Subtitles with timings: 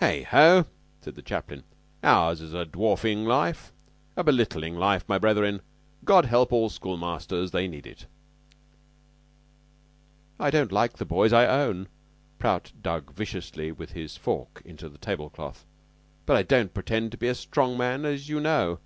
[0.00, 0.66] "Heigho!"
[1.00, 1.64] said the chaplain.
[2.04, 3.72] "Ours is a dwarfing life
[4.16, 5.62] a belittling life, my brethren.
[6.04, 7.50] God help all schoolmasters!
[7.50, 8.06] They need it."
[10.38, 11.88] "I don't like the boys, I own"
[12.38, 15.66] Prout dug viciously with his fork into the table cloth
[16.28, 18.78] "and I don't pretend to be a strong man, as you know.